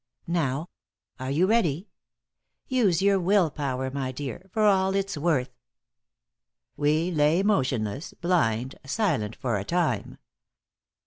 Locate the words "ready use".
1.45-3.03